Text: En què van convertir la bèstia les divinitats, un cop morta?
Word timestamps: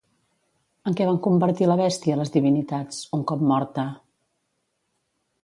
En 0.91 0.95
què 0.99 1.05
van 1.09 1.19
convertir 1.27 1.67
la 1.71 1.75
bèstia 1.81 2.17
les 2.21 2.33
divinitats, 2.37 3.03
un 3.19 3.23
cop 3.33 3.45
morta? 3.53 3.87